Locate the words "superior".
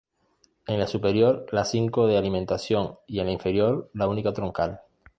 0.87-1.45